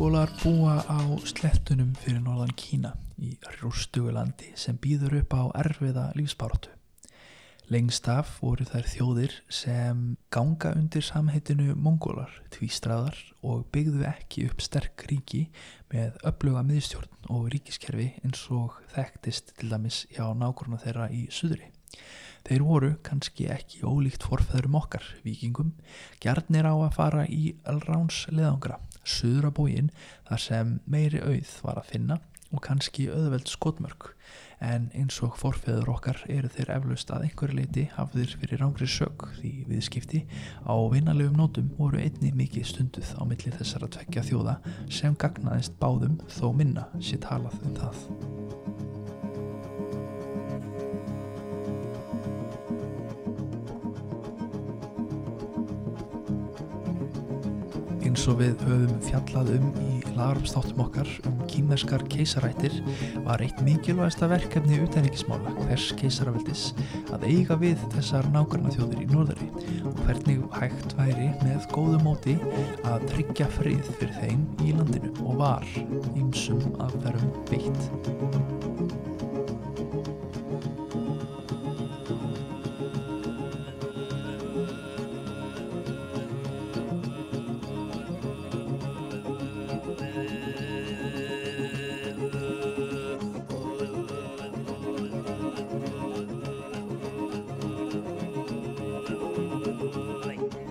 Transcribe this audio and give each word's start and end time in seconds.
Mongólar 0.00 0.30
búa 0.40 0.78
á 0.88 0.96
slettunum 1.28 1.90
fyrir 1.92 2.22
norðan 2.24 2.54
Kína 2.56 2.94
í 3.20 3.34
rústugulandi 3.58 4.54
sem 4.56 4.78
býður 4.80 5.18
upp 5.18 5.34
á 5.36 5.42
erfiða 5.60 6.06
lífsbáratu. 6.16 6.70
Lengst 7.68 8.08
af 8.08 8.30
voru 8.40 8.64
þær 8.64 8.88
þjóðir 8.94 9.34
sem 9.52 10.00
ganga 10.32 10.72
undir 10.72 11.04
samheitinu 11.04 11.76
Mongólar, 11.76 12.32
tvístraðar 12.48 13.18
og 13.44 13.66
byggðu 13.76 14.06
ekki 14.08 14.46
upp 14.48 14.64
sterk 14.64 15.04
ríki 15.10 15.42
með 15.92 16.16
uppluga 16.32 16.64
miðstjórn 16.64 17.28
og 17.36 17.50
ríkiskerfi 17.52 18.08
eins 18.24 18.46
og 18.56 18.80
þekktist 18.94 19.52
til 19.60 19.68
dæmis 19.74 20.06
hjá 20.16 20.24
nákvæmna 20.32 20.80
þeirra 20.80 21.10
í 21.12 21.26
suðri. 21.28 21.68
Þeir 22.48 22.64
voru 22.64 22.94
kannski 23.04 23.50
ekki 23.52 23.84
ólíkt 23.84 24.24
forfæðurum 24.24 24.80
okkar, 24.80 25.04
vikingum, 25.28 25.74
gjarnir 26.24 26.64
á 26.64 26.72
að 26.72 26.94
fara 26.96 27.28
í 27.28 27.58
Elráns 27.68 28.24
leðangra, 28.32 28.80
suðra 29.04 29.52
bógin 29.54 29.92
þar 30.28 30.44
sem 30.46 30.74
meiri 30.86 31.22
auð 31.24 31.54
var 31.64 31.80
að 31.80 31.90
finna 31.94 32.20
og 32.50 32.62
kannski 32.66 33.06
auðveld 33.10 33.50
skotmörk 33.50 34.10
en 34.60 34.88
eins 34.96 35.16
og 35.24 35.36
forfeður 35.40 35.92
okkar 35.94 36.18
eru 36.28 36.50
þeir 36.52 36.72
eflaust 36.76 37.12
að 37.14 37.28
einhverju 37.28 37.56
leiti 37.56 37.86
hafðir 37.94 38.34
fyrir 38.40 38.60
rángri 38.60 38.88
sög 38.90 39.24
því 39.38 39.52
viðskipti 39.70 40.24
á 40.66 40.74
vinnalegum 40.92 41.38
nótum 41.40 41.70
voru 41.78 42.02
einni 42.02 42.34
mikið 42.36 42.68
stunduð 42.72 43.14
á 43.16 43.22
milli 43.30 43.54
þessara 43.56 43.90
tvekja 43.96 44.26
þjóða 44.32 44.58
sem 45.00 45.16
gagnaðist 45.24 45.78
báðum 45.80 46.20
þó 46.28 46.50
minna 46.56 46.88
sér 46.98 47.24
talað 47.24 47.56
um 47.64 47.78
það. 47.80 48.04
Eins 58.10 58.24
og 58.26 58.40
við 58.40 58.62
höfum 58.66 58.94
fjallað 59.06 59.50
um 59.54 59.66
í 59.78 59.98
lagarumstáttum 60.16 60.80
okkar 60.82 61.10
um 61.28 61.36
kýmerskar 61.50 62.02
keisarættir 62.10 62.74
var 63.22 63.42
eitt 63.44 63.60
mikilvægsta 63.62 64.26
verkefni 64.32 64.80
utenrikkismála 64.82 65.52
hvers 65.60 65.92
keisaraveldis 66.00 66.64
að 67.14 67.28
eiga 67.30 67.58
við 67.60 67.78
þessar 67.94 68.26
nákvæmna 68.34 68.74
þjóðir 68.74 69.04
í 69.04 69.08
norðari 69.12 69.46
og 69.86 70.02
hvernig 70.08 70.42
hægt 70.56 70.96
væri 70.98 71.30
með 71.44 71.70
góðu 71.70 72.02
móti 72.02 72.34
að 72.82 73.06
tryggja 73.12 73.46
frið 73.60 73.92
fyrir 73.92 74.16
þeim 74.18 74.42
í 74.66 74.74
landinu 74.74 75.14
og 75.22 75.38
var 75.44 75.70
ýmsum 76.18 76.66
að 76.82 76.98
verum 77.06 77.30
veitt. 77.52 79.00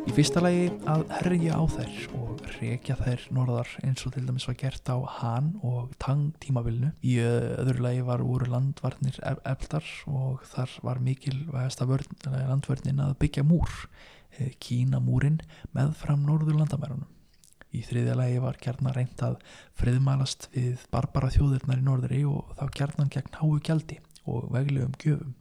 Í 0.10 0.14
fyrsta 0.18 0.42
lagi 0.42 0.72
að 0.90 1.04
herja 1.20 1.58
á 1.62 1.64
þær 1.70 1.98
og 2.18 2.40
reykja 2.56 2.96
þær 2.98 3.26
norðar 3.38 3.70
eins 3.86 4.02
og 4.08 4.16
til 4.16 4.24
dæmis 4.26 4.48
var 4.50 4.56
gert 4.58 4.90
á 4.90 4.98
Han 5.20 5.52
og 5.62 5.92
Tang 6.02 6.32
tímavilnu. 6.42 6.90
Í 7.06 7.20
öðru 7.22 7.84
lagi 7.86 8.02
var 8.08 8.24
úr 8.26 8.48
landvarnir 8.50 9.20
efldar 9.22 9.86
og 10.10 10.42
þar 10.50 10.74
var 10.88 11.02
mikilvægasta 11.06 11.86
landvörnin 11.86 13.04
að 13.06 13.14
byggja 13.22 13.46
múr, 13.46 13.70
Kínamúrin, 14.58 15.44
með 15.78 15.94
fram 16.02 16.26
norður 16.26 16.58
landamærunum. 16.58 17.06
Í 17.70 17.84
þriðja 17.86 18.16
lagi 18.18 18.42
var 18.42 18.58
kjarnar 18.58 18.98
reynd 18.98 19.22
að 19.22 19.38
friðmælast 19.78 20.50
við 20.56 20.88
barbara 20.90 21.30
þjóðirnar 21.38 21.84
í 21.84 21.86
norðri 21.86 22.24
og 22.26 22.56
þá 22.58 22.66
kjarnan 22.82 23.14
gegn 23.14 23.38
háu 23.44 23.62
gjaldi 23.62 24.02
og 24.26 24.50
veglegum 24.58 24.98
gjöfum. 24.98 25.38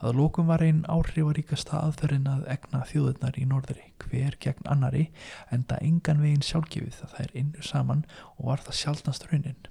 Að 0.00 0.16
lókum 0.16 0.48
var 0.48 0.62
einn 0.64 0.84
áhrifaríkasta 0.88 1.76
aðferðin 1.76 2.28
að 2.32 2.46
egna 2.54 2.78
þjóðurnar 2.88 3.36
í 3.36 3.42
norðri, 3.50 3.90
hver 4.00 4.38
gegn 4.40 4.70
annari, 4.72 5.10
en 5.52 5.66
það 5.68 5.82
engan 5.90 6.22
veginn 6.24 6.46
sjálfgefið 6.46 7.02
að 7.04 7.12
það 7.12 7.26
er 7.26 7.34
innu 7.42 7.64
saman 7.68 8.06
og 8.38 8.46
var 8.48 8.64
það 8.64 8.78
sjálfnast 8.78 9.26
raunin. 9.28 9.68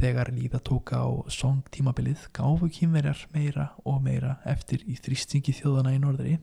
Þegar 0.00 0.32
líða 0.34 0.62
tóka 0.64 1.02
á 1.04 1.08
song 1.30 1.60
tímabilið 1.70 2.24
gáfu 2.34 2.70
kýmverjar 2.72 3.20
meira 3.36 3.68
og 3.84 4.00
meira 4.02 4.38
eftir 4.48 4.80
í 4.90 4.96
þrýstingi 4.96 5.54
þjóðana 5.60 5.92
í 5.94 6.00
norðri 6.02 6.38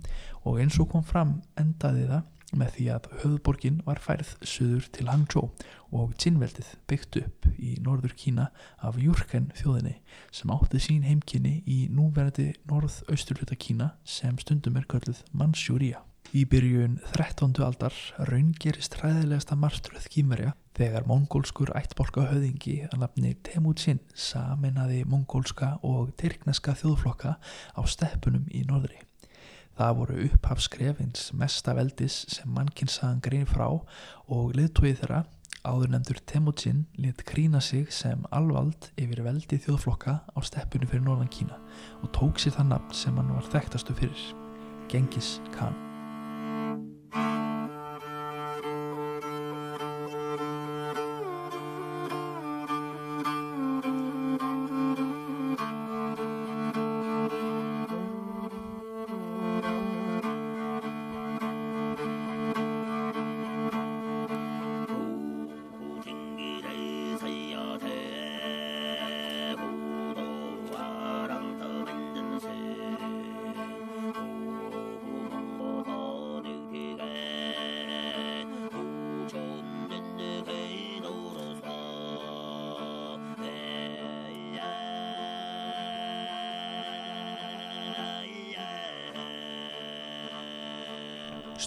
og 0.46 0.62
eins 0.62 0.78
og 0.80 0.94
kom 0.94 1.04
fram 1.04 1.40
endaði 1.60 2.06
það 2.14 2.30
með 2.58 2.76
því 2.76 2.86
að 2.96 3.10
höfðborgin 3.22 3.80
var 3.88 4.02
færð 4.04 4.36
söður 4.44 4.88
til 4.96 5.08
Hangzhou 5.10 5.50
og 5.96 6.14
Qinveldið 6.22 6.70
byggt 6.90 7.20
upp 7.22 7.50
í 7.58 7.74
norður 7.84 8.16
Kína 8.18 8.48
af 8.84 9.00
Jurken 9.02 9.50
þjóðinni 9.58 9.98
sem 10.36 10.54
átti 10.54 10.82
sín 10.84 11.04
heimkynni 11.08 11.58
í 11.66 11.82
núverandi 11.92 12.52
norð-austurluta 12.70 13.58
Kína 13.60 13.94
sem 14.04 14.40
stundum 14.42 14.80
er 14.80 14.88
kölluð 14.92 15.24
Mansjúria. 15.32 16.04
Í 16.32 16.46
byrjun 16.48 17.00
13. 17.12 17.58
aldar 17.66 17.96
raungerist 18.30 18.94
hræðilegasta 19.02 19.58
marstruð 19.60 20.06
kýmverja 20.14 20.54
þegar 20.80 21.04
mongólskur 21.10 21.74
ættbolka 21.76 22.30
höðingi 22.30 22.78
að 22.88 23.02
nafni 23.04 23.34
Temujin 23.44 24.00
saminnaði 24.16 25.04
mongólska 25.12 25.74
og 25.84 26.14
tyrkneska 26.22 26.78
þjóðflokka 26.80 27.36
á 27.76 27.82
steppunum 27.84 28.48
í 28.48 28.64
norðri. 28.70 29.02
Það 29.80 29.94
voru 29.98 30.24
upphafskrefins 30.28 31.30
mesta 31.38 31.76
veldis 31.78 32.24
sem 32.32 32.50
mannkinsaðan 32.56 33.22
grein 33.24 33.48
frá 33.50 33.68
og 33.72 34.56
liðtóið 34.58 35.00
þeirra 35.04 35.22
áður 35.62 35.94
nefndur 35.94 36.20
Temujin 36.26 36.86
lit 36.98 37.22
krína 37.28 37.62
sig 37.62 37.92
sem 37.94 38.26
alvald 38.34 38.90
yfir 38.98 39.22
veldi 39.26 39.62
þjóðflokka 39.62 40.18
á 40.26 40.40
steppinu 40.46 40.90
fyrir 40.90 41.06
Norðan 41.06 41.32
Kína 41.34 41.62
og 42.02 42.10
tók 42.18 42.42
sér 42.42 42.58
það 42.58 42.74
nafn 42.74 43.00
sem 43.04 43.22
hann 43.22 43.32
var 43.38 43.54
þekktastu 43.54 43.96
fyrir, 44.02 44.28
Genghis 44.90 45.38
Khan. 45.56 45.91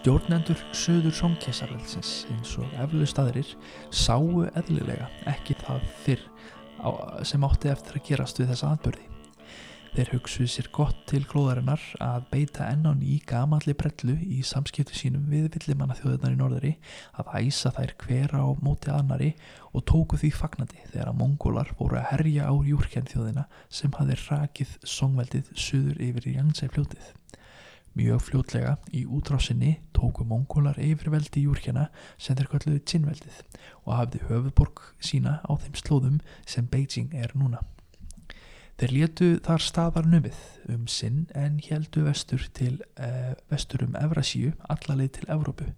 Stjórnendur 0.04 0.58
söður 0.76 1.14
songkessarveldsins 1.16 2.08
eins 2.28 2.50
og 2.60 2.72
eflaust 2.76 3.16
aðrir 3.22 3.52
sáu 3.88 4.42
eðlilega 4.50 5.06
ekki 5.32 5.56
það 5.62 5.86
fyrr 6.02 6.26
sem 7.24 7.46
átti 7.48 7.70
eftir 7.72 7.96
að 7.96 8.04
gerast 8.10 8.42
við 8.42 8.50
þessa 8.52 8.74
atbyrði. 8.74 9.06
Þeir 9.94 10.12
hugsuð 10.12 10.50
sér 10.52 10.68
gott 10.76 11.00
til 11.08 11.22
klóðarinnar 11.30 11.86
að 12.04 12.28
beita 12.34 12.68
enn 12.68 12.84
á 12.84 12.92
ný 12.92 13.16
gamalli 13.24 13.72
brellu 13.80 14.18
í 14.28 14.42
samskiptu 14.44 14.92
sínum 15.00 15.24
við 15.32 15.48
villimanna 15.56 15.96
þjóðunar 15.96 16.36
í 16.36 16.40
norðari 16.42 16.76
að 17.16 17.32
æsa 17.40 17.72
þær 17.72 17.96
hver 18.04 18.36
á 18.36 18.44
móti 18.60 18.92
annari 18.92 19.32
og 19.72 19.88
tóku 19.88 20.20
því 20.20 20.34
fagnandi 20.36 20.84
þegar 20.90 21.14
að 21.14 21.20
mongólar 21.24 21.72
voru 21.80 22.02
að 22.02 22.10
herja 22.12 22.52
á 22.52 22.54
júrkjern 22.60 23.08
þjóðina 23.08 23.48
sem 23.72 23.96
hafði 23.96 24.20
rakið 24.26 24.78
songveldið 24.98 25.54
söður 25.56 26.08
yfir 26.10 26.28
í 26.28 26.36
Jangsæ 26.42 26.66
fljótið. 26.76 27.14
Mjög 27.94 28.24
fljótlega 28.26 28.72
í 28.90 29.04
útrásinni 29.06 29.76
tóku 29.94 30.24
mongólar 30.26 30.80
yfirveldi 30.82 31.44
júrkjana 31.44 31.84
sem 32.18 32.34
þeir 32.34 32.48
kalluðu 32.50 32.80
Tsinveldið 32.82 33.36
og 33.84 33.92
hafði 33.94 34.22
höfuborg 34.30 34.82
sína 34.98 35.36
á 35.46 35.52
þeim 35.62 35.78
slóðum 35.78 36.16
sem 36.42 36.66
Beijing 36.72 37.14
er 37.14 37.30
núna. 37.38 37.60
Þeir 38.74 38.94
létu 38.96 39.26
þar 39.46 39.62
staðar 39.62 40.08
numið 40.10 40.38
um 40.74 40.88
sinn 40.90 41.28
en 41.38 41.60
heldu 41.62 42.02
vestur 42.08 42.42
til 42.58 42.80
uh, 42.98 43.36
vestur 43.52 43.84
um 43.86 43.94
Evrasíu 44.00 44.56
allalegi 44.66 45.20
til 45.20 45.30
Evrópu 45.30 45.68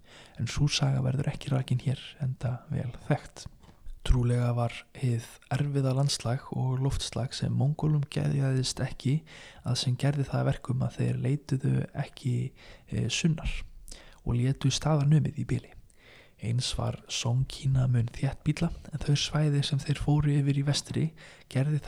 en 0.41 0.49
svo 0.49 0.65
saga 0.65 1.03
verður 1.05 1.29
ekki 1.29 1.53
rakin 1.53 1.83
hér 1.85 2.01
enda 2.25 2.55
vel 2.73 2.89
þekkt. 3.05 3.45
Trúlega 4.07 4.53
var 4.55 4.71
heið 4.95 5.25
erfiða 5.51 5.91
landslag 5.97 6.45
og 6.55 6.77
loftslag 6.79 7.33
sem 7.35 7.51
mongólum 7.51 8.05
geðjaðist 8.13 8.79
ekki 8.85 9.17
að 9.67 9.75
sem 9.81 9.97
gerði 9.99 10.23
það 10.29 10.45
verkum 10.47 10.85
að 10.85 10.93
þeir 11.01 11.17
leituðu 11.25 11.73
ekki 12.05 12.35
e, 12.47 13.09
sunnar 13.11 13.51
og 14.23 14.37
letu 14.39 14.71
staðarnumið 14.71 15.41
í 15.43 15.45
byli. 15.49 15.73
Eins 16.47 16.69
var 16.77 17.01
Song-Kína 17.11 17.89
mun 17.91 18.07
þjættbíla 18.15 18.69
en 18.93 19.03
þau 19.03 19.17
svæði 19.19 19.65
sem 19.67 19.83
þeir 19.83 19.99
fóru 20.05 20.37
yfir 20.37 20.61
í 20.61 20.63
vestri 20.69 21.05
gerði 21.51 21.81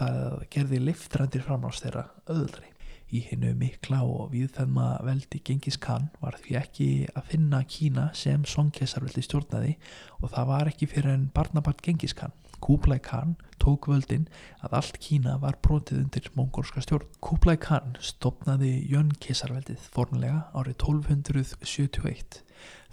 gerði 0.52 0.84
liftrandir 0.90 1.48
framrást 1.48 1.88
þeirra 1.88 2.10
öðuldri. 2.28 2.68
Í 3.10 3.24
hennu 3.26 3.56
mikla 3.58 4.04
og 4.06 4.28
viðfæðma 4.36 4.88
veldi 5.02 5.40
Gengis 5.42 5.80
Khan 5.82 6.12
var 6.22 6.36
því 6.44 6.58
ekki 6.60 6.90
að 7.18 7.32
finna 7.32 7.64
Kína 7.66 8.04
sem 8.14 8.44
Song-kesarveldi 8.46 9.24
stjórnaði 9.26 9.72
og 10.20 10.30
það 10.36 10.52
var 10.52 10.70
ekki 10.70 10.90
fyrir 10.92 11.16
en 11.16 11.24
barnabart 11.34 11.82
Gengis 11.86 12.14
Khan. 12.14 12.36
Kublai 12.62 13.00
Khan 13.02 13.34
tók 13.58 13.88
völdin 13.90 14.28
að 14.62 14.76
allt 14.82 15.00
Kína 15.02 15.40
var 15.42 15.58
brotið 15.66 16.04
undir 16.04 16.30
mongolska 16.38 16.84
stjórn. 16.86 17.10
Kublai 17.26 17.58
Khan 17.58 17.98
stopnaði 18.04 18.76
Jön 18.92 19.10
kesarveldið 19.26 19.90
formulega 19.96 20.44
árið 20.54 20.78
1271 20.78 22.44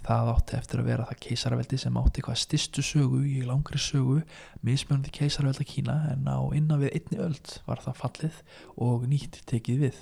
Það 0.07 0.29
átti 0.31 0.55
eftir 0.55 0.79
að 0.79 0.85
vera 0.87 1.05
það 1.09 1.17
keisaraveldi 1.25 1.77
sem 1.81 1.97
átti 1.99 2.21
hvað 2.23 2.37
stistu 2.39 2.83
sögu 2.85 3.17
í 3.27 3.41
langri 3.43 3.79
sögu 3.81 4.21
mismjöndi 4.63 5.11
keisaravelda 5.11 5.65
Kína 5.67 5.95
en 6.13 6.29
á 6.31 6.39
innan 6.55 6.79
við 6.79 6.93
einni 6.95 7.19
öld 7.25 7.57
var 7.67 7.83
það 7.83 7.99
fallið 8.03 8.37
og 8.87 9.03
nýtt 9.11 9.41
tekið 9.51 9.83
við. 9.83 9.99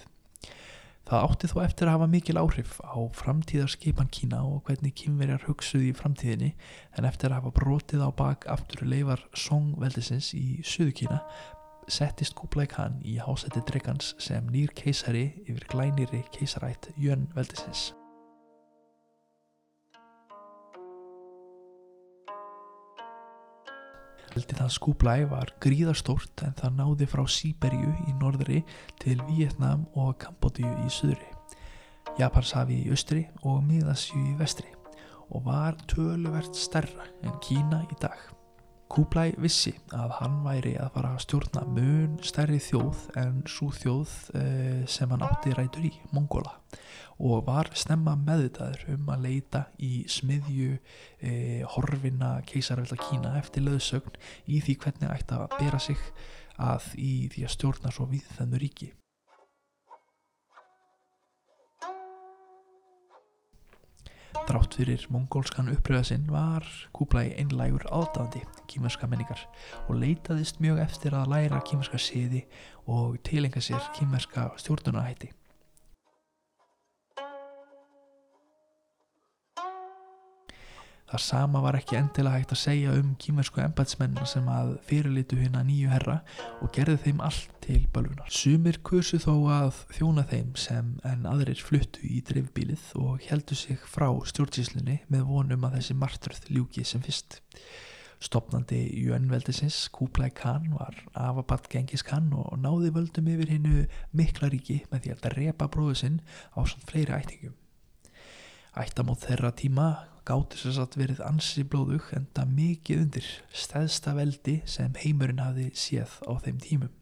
Það 1.10 1.26
átti 1.26 1.50
þó 1.50 1.58
eftir 1.64 1.90
að 1.90 1.98
hafa 1.98 2.12
mikil 2.14 2.38
áhrif 2.38 2.78
á 2.86 2.98
framtíðarskipan 3.18 4.14
Kína 4.14 4.44
og 4.46 4.62
hvernig 4.70 4.94
kynverjar 5.02 5.50
hugsuði 5.50 5.90
í 5.90 5.98
framtíðinni 5.98 6.54
en 6.98 7.10
eftir 7.10 7.34
að 7.34 7.42
hafa 7.42 7.56
brotið 7.58 8.06
á 8.06 8.10
bak 8.14 8.46
aftur 8.46 8.86
leifar 8.86 9.26
songveldisins 9.34 10.36
í 10.38 10.62
Suðu 10.62 10.94
Kína 11.02 11.22
settist 11.90 12.38
Kublai 12.38 12.70
Khan 12.70 13.02
í 13.02 13.18
hásætti 13.22 13.66
dregans 13.66 14.14
sem 14.22 14.54
nýr 14.54 14.74
keisari 14.78 15.32
yfir 15.46 15.66
glæniri 15.74 16.26
keisarætt 16.34 16.94
Jön 16.94 17.30
veldisins. 17.34 17.94
Veldið 24.36 24.60
hans 24.60 24.76
Kublai 24.84 25.22
var 25.32 25.54
gríðarstórt 25.64 26.42
en 26.44 26.56
það 26.60 26.74
náði 26.82 27.06
frá 27.08 27.22
Sýberju 27.24 27.94
í 28.04 28.16
norðri 28.20 28.60
til 29.00 29.16
Vietnam 29.30 29.86
og 29.96 30.18
Kambodju 30.20 30.74
í 30.84 30.92
söðri, 30.92 31.32
Japanshafi 32.20 32.82
í 32.84 32.92
austri 32.92 33.24
og 33.48 33.64
Miðasju 33.64 34.20
í 34.20 34.36
vestri 34.42 34.68
og 35.32 35.48
var 35.48 35.80
töluvert 35.88 36.52
stærra 36.60 37.08
en 37.24 37.40
Kína 37.48 37.86
í 37.88 38.02
dag. 38.04 38.35
Kublai 38.92 39.32
vissi 39.42 39.74
að 39.98 40.12
hann 40.20 40.36
væri 40.46 40.76
að 40.78 40.92
fara 40.94 41.14
að 41.16 41.24
stjórna 41.26 41.64
mun 41.68 42.20
stærri 42.24 42.60
þjóð 42.62 43.06
en 43.18 43.40
svo 43.50 43.72
þjóð 43.74 44.12
eh, 44.38 44.84
sem 44.88 45.10
hann 45.10 45.26
átti 45.26 45.56
rætur 45.58 45.88
í, 45.90 45.92
Mongola 46.14 46.54
og 47.16 47.46
var 47.48 47.72
snemma 47.78 48.16
meðvitaður 48.20 48.84
um 48.96 49.10
að 49.14 49.26
leita 49.26 49.62
í 49.80 50.04
smiðju 50.12 50.76
eh, 50.76 51.64
horfina 51.76 52.36
keisarvelda 52.48 53.00
Kína 53.00 53.38
eftir 53.40 53.66
löðsögn 53.66 54.20
í 54.52 54.60
því 54.62 54.78
hvernig 54.84 55.16
ætti 55.16 55.40
að 55.40 55.58
bera 55.58 55.80
sig 55.80 56.02
að 56.62 56.92
í 57.00 57.16
því 57.32 57.48
að 57.48 57.56
stjórna 57.56 57.96
svo 57.96 58.08
við 58.12 58.28
þennu 58.38 58.62
ríki. 58.62 58.92
Drátt 64.44 64.76
fyrir 64.76 65.06
mongólskan 65.10 65.72
uppröða 65.72 66.04
sinn 66.10 66.26
var 66.28 66.66
Kublai 66.94 67.32
einlægur 67.40 67.88
aðdáðandi 67.88 68.44
kýmerska 68.70 69.08
menningar 69.08 69.42
og 69.88 70.02
leitaðist 70.02 70.60
mjög 70.64 70.84
eftir 70.84 71.16
að 71.16 71.32
læra 71.32 71.64
kýmerska 71.66 72.00
siði 72.02 72.44
og 72.92 73.16
tilenga 73.26 73.64
sér 73.64 73.82
kýmerska 73.96 74.50
stjórnunahætti. 74.60 75.32
Það 81.06 81.22
sama 81.22 81.60
var 81.62 81.76
ekki 81.78 82.00
endilega 82.00 82.40
hægt 82.40 82.54
að 82.56 82.60
segja 82.64 82.94
um 82.98 83.12
kýmersku 83.22 83.62
embætsmenn 83.62 84.18
sem 84.26 84.48
að 84.50 84.72
fyrirlitu 84.88 85.38
hérna 85.38 85.62
nýju 85.68 85.92
herra 85.94 86.16
og 86.66 86.72
gerði 86.74 86.96
þeim 87.04 87.20
allt 87.28 87.52
til 87.62 87.84
bölvunar. 87.94 88.32
Sumir 88.34 88.80
kursu 88.86 89.20
þó 89.22 89.34
að 89.54 89.82
þjóna 89.94 90.24
þeim 90.32 90.56
sem 90.58 90.96
en 91.06 91.28
aðrir 91.30 91.62
fluttu 91.62 92.02
í 92.10 92.24
dreifbílið 92.26 92.88
og 92.98 93.22
heldu 93.30 93.58
sig 93.58 93.86
frá 93.86 94.08
stjórnsíslunni 94.32 95.04
með 95.14 95.28
vonum 95.30 95.68
að 95.68 95.78
þessi 95.78 95.98
martröð 96.02 96.50
ljúki 96.50 96.86
sem 96.90 97.06
fyrst. 97.06 97.38
Stopnandi 98.26 98.80
í 98.98 99.04
önveldisins 99.14 99.84
Kublai 99.94 100.32
Khan 100.34 100.72
var 100.74 100.98
afabatt 101.14 101.70
Gengis 101.70 102.02
Khan 102.08 102.32
og 102.34 102.58
náði 102.64 102.90
völdum 102.96 103.30
yfir 103.30 103.54
hinnu 103.54 103.86
mikla 104.18 104.50
ríki 104.50 104.82
með 104.90 105.06
því 105.06 105.14
að 105.14 105.30
repa 105.36 105.70
bróðu 105.70 106.00
sinn 106.02 106.20
á 106.58 106.66
svona 106.66 106.90
fleiri 106.90 107.14
ættingum. 107.20 107.56
Ættamót 108.76 109.28
þeirra 109.28 109.54
tíma 109.56 109.90
gáti 110.26 110.58
sér 110.58 110.74
satt 110.80 110.96
verið 110.98 111.20
ansi 111.26 111.64
blóðug 111.70 112.08
en 112.18 112.26
það 112.34 112.54
mikið 112.60 113.02
undir 113.04 113.28
stæðsta 113.54 114.16
veldi 114.18 114.56
sem 114.70 114.96
heimurinn 115.04 115.44
hafi 115.44 115.68
séð 115.78 116.16
á 116.26 116.34
þeim 116.46 116.62
tímum. 116.64 116.94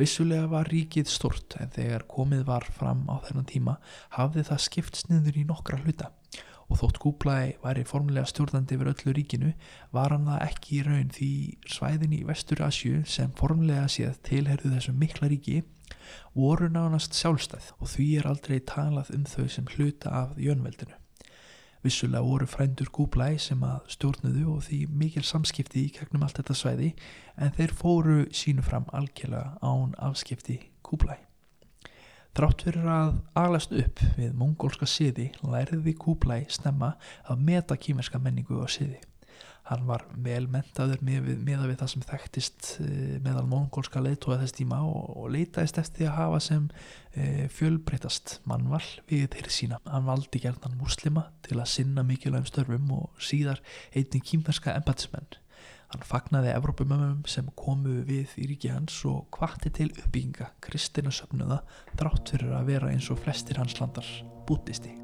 Vissulega 0.00 0.46
var 0.48 0.70
ríkið 0.72 1.10
stort 1.12 1.58
en 1.60 1.72
þegar 1.74 2.06
komið 2.08 2.46
var 2.48 2.64
fram 2.72 3.02
á 3.12 3.20
þennan 3.26 3.48
tíma 3.50 3.74
hafði 4.16 4.46
það 4.48 4.64
skipt 4.66 5.02
sniður 5.02 5.36
í 5.36 5.44
nokkra 5.50 5.80
hluta 5.82 6.08
og 6.70 6.78
þótt 6.78 7.00
Kublai 7.02 7.56
væri 7.60 7.82
formulega 7.88 8.30
stjórnandi 8.30 8.76
yfir 8.78 8.92
öllu 8.92 9.14
ríkinu 9.16 9.50
var 9.96 10.14
hann 10.14 10.28
það 10.30 10.44
ekki 10.46 10.78
í 10.78 10.84
raun 10.86 11.10
því 11.16 11.32
svæðin 11.74 12.16
í 12.16 12.22
Vestur 12.28 12.62
Asju 12.64 13.02
sem 13.10 13.34
formulega 13.36 13.90
séð 13.90 14.16
tilherðu 14.30 14.72
þessum 14.76 15.00
mikla 15.02 15.28
ríki 15.32 15.58
voru 16.38 16.70
nánast 16.72 17.18
sjálfstæð 17.18 17.72
og 17.78 17.92
því 17.92 18.08
er 18.22 18.30
aldrei 18.30 18.58
talað 18.72 19.12
um 19.18 19.26
þau 19.28 19.46
sem 19.50 19.68
hluta 19.74 20.14
af 20.22 20.38
jönveldinu. 20.40 20.99
Vissulega 21.80 22.20
voru 22.20 22.44
frændur 22.44 22.90
Kublai 22.92 23.38
sem 23.40 23.62
að 23.64 23.86
stjórnuðu 23.94 24.44
og 24.52 24.64
því 24.66 24.80
mikil 25.00 25.24
samskipti 25.24 25.86
í 25.86 25.92
gegnum 25.96 26.26
allt 26.26 26.36
þetta 26.36 26.56
svæði 26.60 26.90
en 27.40 27.54
þeir 27.56 27.72
fóru 27.78 28.16
sínu 28.36 28.64
fram 28.66 28.84
algjörlega 28.92 29.56
án 29.64 29.94
afskipti 29.96 30.58
Kublai. 30.84 31.16
Þrátt 32.36 32.66
fyrir 32.66 32.86
að 32.86 33.14
aglast 33.34 33.72
upp 33.74 34.02
við 34.18 34.36
mongólska 34.38 34.86
siði 34.86 35.30
læriði 35.40 35.96
Kublai 35.98 36.44
snemma 36.52 36.92
að 37.24 37.46
meta 37.48 37.80
kýmerska 37.80 38.20
menningu 38.22 38.60
og 38.60 38.70
siði. 38.70 39.00
Hann 39.70 39.84
var 39.86 40.02
vel 40.18 40.48
mentaður 40.50 41.02
með, 41.06 41.28
með 41.46 41.68
við 41.70 41.76
það 41.78 41.90
sem 41.92 42.06
þekktist 42.08 42.70
eh, 42.82 43.18
meðal 43.22 43.44
mongólska 43.46 44.02
leiðtóða 44.02 44.40
þess 44.42 44.56
tíma 44.56 44.80
og, 44.82 45.12
og 45.14 45.28
leitaðist 45.30 45.78
eftir 45.78 46.08
að 46.10 46.16
hafa 46.16 46.40
sem 46.42 46.64
e, 47.14 47.46
fjölbreytast 47.54 48.40
mannval 48.50 48.82
við 49.10 49.28
þeirri 49.36 49.54
sína. 49.54 49.78
Hann 49.86 50.08
valdi 50.08 50.42
gerðan 50.42 50.74
muslima 50.80 51.28
til 51.46 51.60
að 51.60 51.70
sinna 51.76 52.02
mikilvægum 52.06 52.48
störfum 52.50 52.90
og 52.98 53.22
síðar 53.22 53.62
einnig 53.94 54.26
kýmverska 54.26 54.74
embatismenn. 54.74 55.38
Hann 55.90 56.06
fagnaði 56.06 56.52
Evrópumömmum 56.54 57.22
sem 57.30 57.46
komu 57.58 58.00
við 58.06 58.34
í 58.38 58.46
ríki 58.50 58.70
hans 58.70 59.00
og 59.10 59.24
kvatti 59.34 59.72
til 59.74 59.88
uppbygginga 59.90 60.52
kristina 60.62 61.14
söfnuða 61.14 61.62
drátt 61.98 62.34
fyrir 62.34 62.54
að 62.58 62.74
vera 62.74 62.90
eins 62.94 63.10
og 63.10 63.22
flestir 63.22 63.58
hans 63.58 63.78
landar 63.82 64.06
bútisti. 64.50 64.94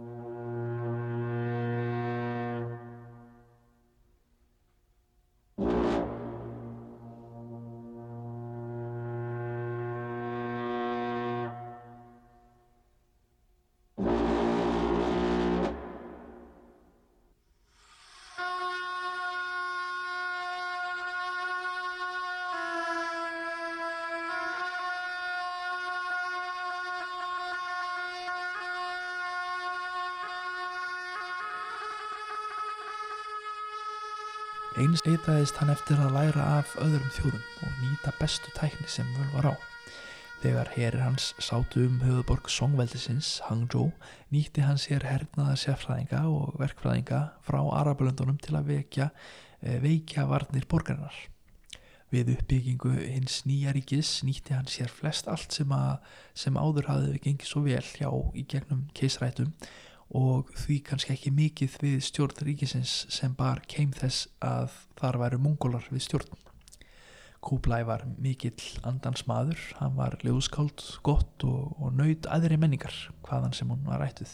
Eins 34.96 35.04
eitaðist 35.12 35.58
hann 35.60 35.68
eftir 35.68 35.98
að 36.00 36.14
læra 36.14 36.44
af 36.56 36.70
öðrum 36.80 37.10
þjóðum 37.12 37.42
og 37.66 37.72
nýta 37.82 38.14
bestu 38.16 38.48
tækni 38.56 38.86
sem 38.88 39.04
völ 39.12 39.26
var 39.34 39.48
á. 39.52 39.54
Þegar 40.40 40.70
herir 40.72 41.02
hans 41.04 41.26
sátu 41.36 41.82
um 41.84 41.98
höfuborg 42.00 42.48
Songveldisins, 42.48 43.42
Hangzhou, 43.44 43.90
nýtti 44.32 44.64
hann 44.64 44.80
sér 44.80 45.04
hernaða 45.04 45.58
sérfræðinga 45.60 46.22
og 46.32 46.56
verkfræðinga 46.62 47.20
frá 47.44 47.60
Arabalöndunum 47.82 48.40
til 48.40 48.56
að 48.56 48.70
vekja, 48.72 49.10
eh, 49.60 49.76
veikja 49.84 50.24
varnir 50.30 50.64
borgarinnar. 50.64 51.18
Við 52.08 52.32
uppbyggingu 52.38 52.94
hins 52.96 53.42
nýja 53.44 53.76
ríkis 53.76 54.22
nýtti 54.24 54.56
hann 54.56 54.64
sér 54.64 54.88
flest 54.88 55.28
allt 55.28 55.52
sem, 55.52 55.68
að, 55.68 56.00
sem 56.32 56.56
áður 56.56 56.88
hafði 56.88 57.20
gengið 57.20 57.52
svo 57.52 57.66
vel 57.68 57.84
hjá 57.84 58.08
í 58.32 58.48
gegnum 58.48 58.88
keisrætum 58.96 59.52
og 60.14 60.52
því 60.54 60.80
kannski 60.86 61.14
ekki 61.16 61.32
mikið 61.34 61.78
við 61.82 61.96
stjórn 62.06 62.44
ríkisins 62.46 62.94
sem 63.12 63.34
bar 63.34 63.62
keim 63.66 63.92
þess 63.96 64.28
að 64.44 64.76
þar 65.00 65.18
væru 65.24 65.40
mongólar 65.42 65.88
við 65.90 66.04
stjórn. 66.06 66.36
Kublai 67.46 67.82
var 67.86 68.02
mikill 68.18 68.62
andans 68.86 69.26
maður, 69.28 69.58
hann 69.78 69.94
var 69.98 70.16
ljóðskáld, 70.24 70.82
gott 71.06 71.44
og, 71.46 71.76
og 71.78 71.92
nöyt 71.94 72.26
aðri 72.30 72.58
menningar 72.58 72.94
hvaðan 73.26 73.54
sem 73.54 73.70
hún 73.70 73.84
var 73.86 74.02
ættuð. 74.06 74.32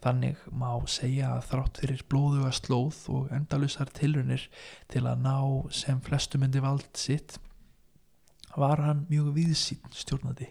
Þannig 0.00 0.40
má 0.56 0.80
segja 0.88 1.34
að 1.36 1.46
þrátt 1.50 1.78
fyrir 1.82 2.02
blóðuga 2.08 2.50
slóð 2.56 3.02
og 3.12 3.32
endalusar 3.36 3.90
tilrunir 3.92 4.46
til 4.88 5.04
að 5.04 5.26
ná 5.26 5.36
sem 5.76 6.00
flestu 6.00 6.40
myndi 6.40 6.62
vald 6.64 6.88
sitt 6.96 7.36
var 8.56 8.80
hann 8.82 9.04
mjög 9.10 9.34
viðsýn 9.36 9.92
stjórnandi. 9.94 10.48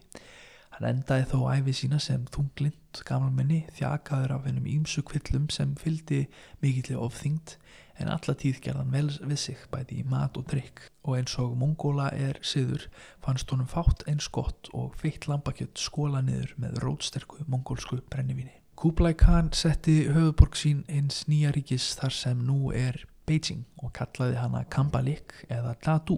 Hann 0.79 0.93
endaði 0.95 1.25
þó 1.27 1.39
æfi 1.51 1.74
sína 1.75 1.98
sem 2.00 2.21
þunglind 2.31 3.00
gamalmenni 3.03 3.65
þjakaður 3.75 4.31
af 4.38 4.45
hennum 4.48 4.67
ímsu 4.71 5.01
kvillum 5.03 5.50
sem 5.51 5.74
fyldi 5.75 6.21
mikillir 6.63 7.01
ofþyngd 7.03 7.57
en 8.00 8.12
alla 8.13 8.36
tíð 8.39 8.62
gerðan 8.63 8.93
vel 8.93 9.09
við 9.17 9.41
sig 9.41 9.65
bæði 9.74 9.98
í 10.00 10.05
mat 10.07 10.39
og 10.39 10.48
drikk 10.53 10.86
og 11.03 11.17
eins 11.17 11.36
og 11.43 11.57
mongóla 11.59 12.07
er 12.15 12.39
siður 12.48 12.88
fannst 13.25 13.51
honum 13.51 13.67
fátt 13.67 14.07
eins 14.07 14.29
gott 14.31 14.71
og 14.71 14.95
feitt 15.01 15.27
lambakjött 15.27 15.83
skóla 15.83 16.24
niður 16.24 16.55
með 16.63 16.79
rótsterku 16.86 17.43
mongólsku 17.51 18.00
brennivíni. 18.07 18.55
Kublai 18.79 19.17
Khan 19.19 19.51
setti 19.51 20.05
höfuborg 20.07 20.55
sín 20.55 20.86
eins 20.88 21.25
nýja 21.27 21.51
ríkis 21.51 21.91
þar 22.00 22.15
sem 22.15 22.48
nú 22.48 22.71
er 22.71 23.03
Beijing 23.29 23.62
og 23.83 23.93
kallaði 23.93 24.39
hana 24.41 24.63
Kambalik 24.74 25.36
eða 25.53 25.75
Dadu. 25.86 26.17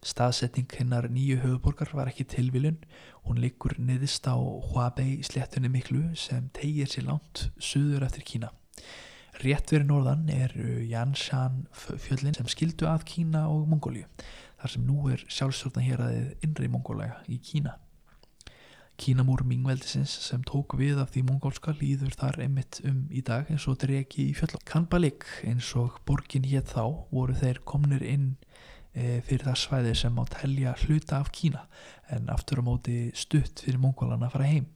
Staðsetting 0.00 0.70
hennar 0.78 1.10
nýju 1.12 1.42
höfuborgar 1.42 1.90
var 1.92 2.08
ekki 2.08 2.24
tilviljun, 2.32 2.78
hún 3.28 3.42
liggur 3.42 3.74
niðist 3.76 4.24
á 4.24 4.32
Huabei 4.40 5.20
sléttunni 5.26 5.68
miklu 5.68 6.14
sem 6.16 6.48
tegir 6.56 6.88
sér 6.88 7.10
langt 7.10 7.50
suður 7.60 8.06
eftir 8.08 8.24
Kína. 8.24 8.48
Rétt 9.44 9.72
verið 9.72 9.90
norðan 9.90 10.24
er 10.32 10.56
Janshan 10.88 11.66
fjöllin 11.76 12.36
sem 12.36 12.48
skildu 12.48 12.88
að 12.88 13.04
Kína 13.12 13.46
og 13.52 13.68
Mongóliu 13.68 14.08
þar 14.60 14.74
sem 14.74 14.88
nú 14.88 15.06
er 15.12 15.22
sjálfstjórna 15.28 15.84
hér 15.84 16.04
aðeins 16.06 16.48
innri 16.48 16.72
Mongólega 16.72 17.20
í 17.28 17.36
Kína. 17.44 17.76
Kínamúr 19.00 19.40
Mingveldisins 19.48 20.12
sem 20.26 20.42
tók 20.44 20.74
við 20.76 20.98
af 21.00 21.14
því 21.14 21.22
mongólska 21.30 21.72
líður 21.78 22.12
þar 22.20 22.36
einmitt 22.44 22.82
um 22.84 23.06
í 23.08 23.22
dag 23.24 23.48
eins 23.48 23.64
og 23.70 23.78
dregi 23.80 24.26
í 24.28 24.34
fjöllum. 24.36 24.60
Kanbalik 24.68 25.24
eins 25.48 25.70
og 25.80 25.96
borgin 26.08 26.44
hétt 26.44 26.74
þá 26.74 26.84
voru 27.08 27.36
þeir 27.40 27.62
komnir 27.64 28.04
inn 28.04 28.26
e, 28.92 29.22
fyrir 29.24 29.46
það 29.48 29.60
svæði 29.62 29.94
sem 30.02 30.18
á 30.20 30.24
telja 30.34 30.74
hluta 30.82 31.20
af 31.22 31.30
Kína 31.32 31.62
en 32.12 32.28
aftur 32.32 32.60
á 32.60 32.62
móti 32.66 32.98
stutt 33.16 33.64
fyrir 33.64 33.80
mongólana 33.80 34.28
að 34.28 34.36
fara 34.36 34.50
heim. 34.50 34.66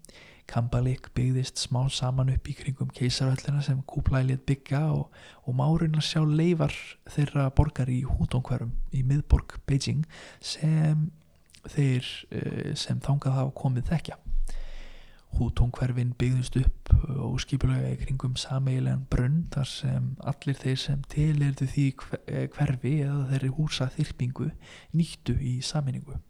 Kambalik 0.49 1.11
byggðist 1.16 1.61
smá 1.61 1.83
saman 1.93 2.33
upp 2.33 2.49
í 2.49 2.54
kringum 2.57 2.93
keisarhöllina 2.97 3.62
sem 3.64 3.83
let 4.25 4.47
byggja 4.47 4.81
og, 4.93 5.12
og 5.45 5.52
márin 5.57 5.97
að 5.97 6.09
sjá 6.09 6.25
leifar 6.25 6.73
þeirra 7.09 7.50
borgar 7.50 7.88
í 7.88 8.04
hútónkverfum 8.04 8.73
í 8.93 9.02
miðborg 9.02 9.61
Beijing 9.66 10.04
sem 10.40 11.11
þeir 11.71 12.11
eh, 12.30 12.71
sem 12.78 13.00
þangað 13.04 13.38
hafa 13.38 13.54
komið 13.61 13.90
þekkja. 13.92 14.18
Hútónkverfin 15.35 16.12
byggðist 16.14 16.61
upp 16.61 16.92
og 17.18 17.40
skipulega 17.42 17.90
í 17.90 17.97
kringum 17.99 18.37
sameigilegan 18.38 19.06
brunn 19.11 19.40
þar 19.50 19.66
sem 19.66 20.12
allir 20.23 20.61
þeir 20.61 20.78
sem 20.78 21.00
tilirðu 21.11 21.66
því 21.73 21.87
hverfi 22.54 22.92
eða 23.02 23.25
þeirri 23.33 23.50
húsa 23.56 23.88
þyrpingu 23.97 24.52
nýttu 24.94 25.35
í 25.42 25.56
saminningu. 25.66 26.21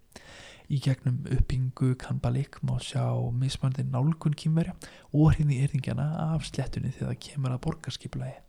Í 0.72 0.80
gegnum 0.80 1.20
uppbyggingu 1.28 1.92
Kanbalik 2.00 2.56
má 2.64 2.78
sjá 2.80 3.04
mismöndin 3.36 3.92
nálgun 3.92 4.36
kýmverja 4.40 4.72
og 5.12 5.34
hrinni 5.34 5.60
yrðingjana 5.66 6.08
af 6.30 6.48
slettunni 6.48 6.94
þegar 6.94 7.12
það 7.12 7.22
kemur 7.28 7.58
að 7.58 7.64
borgarskipulagi. 7.68 8.43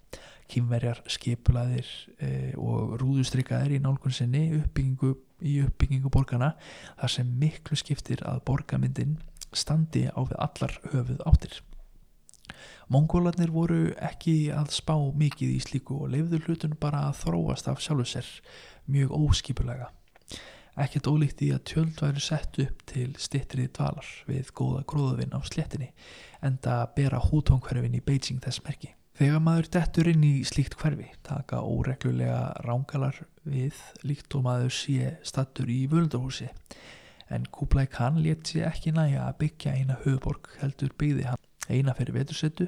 Kýmverjar 0.51 1.01
skipulaðir 1.09 1.87
e, 2.21 2.29
og 2.59 2.97
rúðustrykkaðir 3.01 3.77
í 3.77 3.81
nálgun 3.83 4.13
sinni 4.13 4.47
uppbyggingu, 4.59 5.13
í 5.41 5.59
uppbyggingu 5.65 6.11
borgarna 6.13 6.53
þar 6.99 7.13
sem 7.17 7.31
miklu 7.41 7.77
skiptir 7.79 8.21
að 8.27 8.43
borgarmyndin 8.49 9.17
standi 9.55 10.05
á 10.11 10.19
við 10.21 10.37
allar 10.47 10.77
höfuð 10.91 11.25
áttir. 11.25 11.59
Mongólarnir 12.93 13.49
voru 13.49 13.79
ekki 13.97 14.51
að 14.53 14.69
spá 14.75 14.93
mikið 14.93 15.55
í 15.55 15.61
slíku 15.63 16.03
og 16.05 16.11
leifður 16.13 16.45
hlutun 16.45 16.77
bara 16.79 17.07
að 17.09 17.21
þróast 17.23 17.71
af 17.71 17.81
sjálfu 17.81 18.05
sér 18.13 18.33
mjög 18.85 19.15
óskipulega 19.17 19.89
ekkert 20.75 21.07
ólíkt 21.07 21.43
í 21.45 21.51
að 21.55 21.63
tjöld 21.69 22.01
væri 22.03 22.21
sett 22.23 22.59
upp 22.59 22.83
til 22.89 23.07
stittrið 23.21 23.71
dvalar 23.77 24.09
við 24.27 24.51
góða 24.59 24.83
gróðavinn 24.91 25.35
á 25.35 25.39
slettinni 25.47 25.89
en 26.43 26.59
það 26.63 26.83
bera 26.99 27.23
hútónkverfin 27.23 27.95
í 27.95 28.03
Beijing 28.03 28.41
þess 28.43 28.63
merki. 28.65 28.91
Þegar 29.15 29.39
maður 29.39 29.67
dettur 29.71 30.09
inn 30.11 30.23
í 30.27 30.33
slíkt 30.43 30.73
hverfi 30.81 31.05
taka 31.23 31.61
óreglulega 31.63 32.49
rángalar 32.65 33.21
við 33.47 33.77
líkt 34.03 34.35
og 34.35 34.43
maður 34.43 34.73
sé 34.75 35.13
stattur 35.23 35.71
í 35.71 35.85
völdarhúsi 35.87 36.49
en 37.31 37.45
Kublai 37.55 37.85
Khan 37.87 38.19
let 38.25 38.51
sér 38.51 38.67
ekki 38.73 38.91
næja 38.95 39.23
að 39.29 39.37
byggja 39.45 39.77
eina 39.79 39.95
höfuborg 40.03 40.51
heldur 40.59 40.91
byggði 40.99 41.29
hann 41.29 41.47
eina 41.71 41.95
fyrir 41.95 42.19
vetursettu 42.19 42.67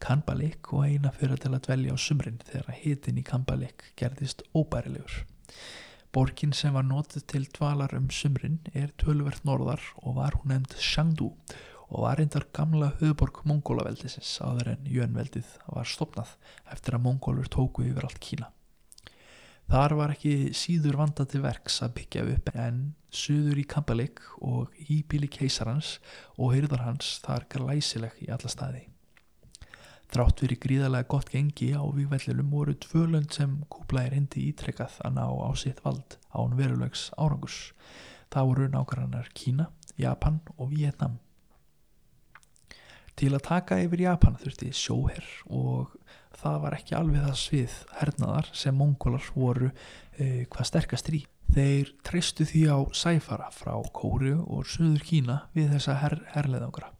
Kanbalik 0.00 0.72
og 0.72 0.86
eina 0.86 1.12
fyrir 1.12 1.36
að 1.36 1.44
til 1.44 1.52
að 1.52 1.64
dvelja 1.66 1.94
á 1.94 1.98
sumrin 2.00 2.42
þegar 2.48 2.80
hitin 2.80 3.20
í 3.20 3.24
Kanbalik 3.26 3.88
gerðist 3.98 4.44
óbærilegur. 4.56 5.24
Borgin 6.14 6.54
sem 6.56 6.72
var 6.72 6.86
nótið 6.86 7.24
til 7.28 7.46
dvalar 7.58 7.92
um 7.98 8.06
sumrin 8.14 8.60
er 8.72 8.94
tölvert 9.02 9.44
norðar 9.44 9.82
og 10.00 10.16
var 10.16 10.38
hún 10.38 10.54
nefnd 10.54 10.78
Shangdu 10.80 11.32
og 11.34 11.58
var 11.88 12.18
reyndar 12.20 12.44
gamla 12.52 12.92
höfuborg 13.00 13.40
mongólaveldisins 13.48 14.34
áður 14.44 14.74
en 14.74 14.86
jönveldið 14.92 15.50
var 15.72 15.88
stopnað 15.88 16.34
eftir 16.72 16.98
að 16.98 17.04
mongólur 17.06 17.48
tóku 17.48 17.86
yfir 17.88 18.04
allt 18.08 18.20
Kína. 18.20 18.50
Þar 19.68 19.94
var 19.98 20.12
ekki 20.14 20.52
síður 20.56 20.96
vandað 20.96 21.32
til 21.32 21.42
verks 21.44 21.82
að 21.84 21.94
byggja 21.98 22.22
upp 22.34 22.46
en 22.56 22.78
suður 23.12 23.58
í 23.60 23.64
Kampalik 23.68 24.22
og 24.40 24.72
íbíli 24.88 25.28
keisarans 25.28 25.98
og 26.36 26.54
hyrðar 26.54 26.86
hans 26.86 27.18
þar 27.24 27.44
glæsileg 27.52 28.16
í 28.24 28.30
alla 28.32 28.52
staði. 28.52 28.86
Þrátt 30.08 30.40
fyrir 30.40 30.60
gríðarlega 30.62 31.08
gott 31.12 31.28
gengi 31.28 31.74
á 31.76 31.84
vikvellilum 31.84 32.48
voru 32.48 32.72
tvö 32.80 33.04
lönd 33.12 33.34
sem 33.36 33.58
kúplaði 33.68 34.14
reyndi 34.14 34.46
ítrekkað 34.48 34.96
að 35.04 35.18
ná 35.18 35.26
á 35.28 35.52
sitt 35.52 35.84
vald 35.84 36.16
án 36.32 36.56
verulegs 36.56 37.10
árangurs. 37.20 37.74
Það 38.32 38.48
voru 38.48 38.72
nákvæmnar 38.72 39.28
Kína, 39.36 39.68
Japan 40.00 40.40
og 40.56 40.72
Vietnam. 40.72 41.20
Til 43.18 43.32
að 43.34 43.48
taka 43.48 43.80
yfir 43.82 44.04
Japan 44.04 44.36
þurfti 44.38 44.68
sjóherr 44.78 45.26
og 45.50 45.96
það 46.38 46.58
var 46.62 46.76
ekki 46.76 46.94
alveg 46.94 47.24
það 47.24 47.40
svið 47.40 47.78
hernaðar 47.98 48.50
sem 48.54 48.76
mongólar 48.78 49.24
voru 49.34 49.72
eh, 49.72 50.44
hvað 50.46 50.68
sterkast 50.70 51.10
í. 51.10 51.24
Þeir 51.48 51.90
treystu 52.06 52.46
því 52.46 52.62
á 52.70 52.78
sæfara 52.94 53.48
frá 53.50 53.72
Kóru 53.96 54.36
og 54.44 54.68
Suður 54.70 55.02
Kína 55.08 55.40
við 55.56 55.74
þessa 55.74 55.96
her 56.04 56.14
herleðangra. 56.36 56.92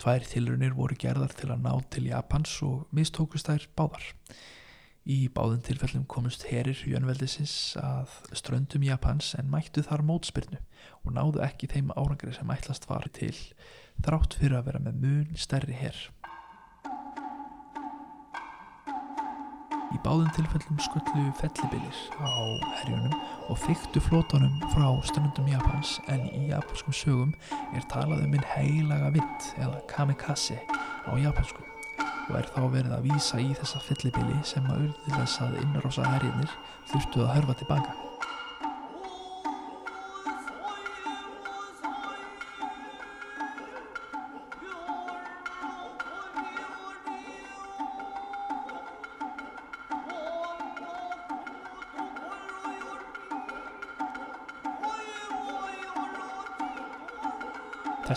Tvær 0.00 0.28
tilrunir 0.30 0.76
voru 0.78 0.94
gerðar 1.00 1.34
til 1.34 1.50
að 1.50 1.66
ná 1.66 1.74
til 1.90 2.06
Japans 2.12 2.54
og 2.62 2.86
mistókust 2.94 3.50
þær 3.50 3.66
báðar. 3.74 4.06
Í 5.10 5.18
báðum 5.34 5.64
tilfellum 5.66 6.06
komust 6.06 6.46
herir 6.52 6.78
jönveldisins 6.86 7.74
að 7.80 8.14
ströndum 8.38 8.86
Japans 8.86 9.34
en 9.40 9.50
mættu 9.50 9.82
þar 9.82 10.06
mótspyrnu 10.06 10.60
og 11.02 11.14
náðu 11.16 11.42
ekki 11.42 11.72
þeim 11.72 11.90
árangri 11.96 12.36
sem 12.36 12.54
ætlast 12.54 12.86
var 12.86 13.08
til 13.16 13.34
þrátt 14.04 14.36
fyrir 14.40 14.58
að 14.58 14.66
vera 14.70 14.80
með 14.84 15.04
mun 15.04 15.38
stærri 15.38 15.76
herr. 15.76 15.98
Í 19.90 19.98
báðum 20.04 20.28
tilfellum 20.36 20.78
skullu 20.80 21.24
fellibilir 21.40 22.02
á 22.22 22.30
herjunum 22.78 23.14
og 23.50 23.58
fyktu 23.58 24.02
flótunum 24.06 24.60
frá 24.70 24.86
ströndum 25.08 25.48
Japans 25.50 25.96
en 26.12 26.22
í 26.30 26.44
japanskum 26.52 26.94
sögum 26.94 27.32
er 27.74 27.86
talað 27.90 28.22
um 28.26 28.36
einn 28.38 28.46
heilaga 28.52 29.10
vind 29.16 29.50
eða 29.58 29.82
kamikaze 29.90 30.60
á 30.70 31.12
japansku 31.18 31.66
og 32.30 32.36
er 32.38 32.52
þá 32.54 32.60
verið 32.70 32.94
að 32.94 33.08
vísa 33.10 33.40
í 33.42 33.50
þessa 33.58 33.82
fellibili 33.88 34.38
sem 34.46 34.70
að 34.70 34.86
urði 34.86 35.16
þess 35.16 35.42
að 35.42 35.58
innrása 35.64 36.06
herjunir 36.12 36.54
þurftu 36.92 37.26
að 37.26 37.34
hörfa 37.34 37.58
tilbaka. 37.64 38.09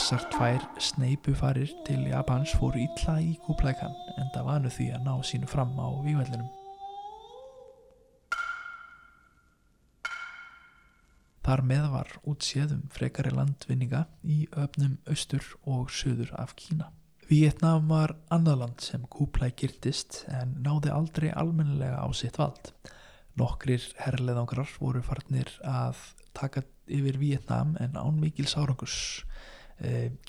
Þessar 0.03 0.23
tvær 0.33 0.63
sneipufarir 0.83 1.69
til 1.87 2.01
Japans 2.09 2.51
fóru 2.59 2.81
ítla 2.83 3.13
í 3.23 3.37
Kublai-Khan 3.45 3.93
en 4.19 4.31
það 4.33 4.47
vanu 4.49 4.71
því 4.75 4.87
að 4.97 5.05
ná 5.05 5.13
sínu 5.23 5.47
fram 5.47 5.71
á 5.79 5.87
vývellinum. 6.03 6.49
Þar 11.47 11.63
með 11.69 11.87
var 11.93 12.11
útséðum 12.33 12.83
frekari 12.91 13.31
landvinninga 13.31 14.03
í 14.27 14.41
öfnum 14.65 14.99
austur 15.07 15.47
og 15.63 15.87
söður 15.87 16.35
af 16.35 16.51
Kína. 16.59 16.91
Vietnam 17.31 17.87
var 17.87 18.17
annað 18.27 18.59
land 18.65 18.83
sem 18.83 19.07
Kublai 19.07 19.53
girtist 19.55 20.25
en 20.27 20.57
náði 20.67 20.91
aldrei 20.91 21.29
almennilega 21.31 22.03
á 22.03 22.11
sitt 22.11 22.43
vald. 22.43 22.73
Nokkrir 23.39 23.87
herrleðangrar 24.03 24.75
voru 24.83 24.99
farnir 24.99 25.55
að 25.63 25.95
taka 26.35 26.67
yfir 26.91 27.23
Vietnam 27.23 27.77
en 27.79 27.95
án 27.95 28.19
mikil 28.19 28.51
sárangurs 28.51 29.23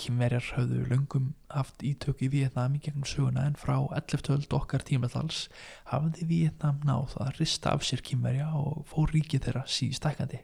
Kínverjar 0.00 0.46
höfðu 0.56 0.86
löngum 0.88 1.28
haft 1.52 1.84
ítök 1.86 2.24
í 2.24 2.30
Vietnam 2.32 2.74
í 2.74 2.80
gegnum 2.82 3.04
söguna 3.06 3.44
en 3.46 3.58
frá 3.60 3.76
11. 3.94 4.48
okkar 4.56 4.82
tímatals 4.82 5.44
hafði 5.92 6.26
Vietnam 6.30 6.80
náð 6.88 7.14
að 7.22 7.38
rista 7.42 7.74
af 7.76 7.84
sér 7.86 8.02
Kínverja 8.02 8.48
og 8.58 8.82
fór 8.90 9.12
ríkið 9.14 9.46
þeirra 9.46 9.64
sístækandi. 9.68 10.40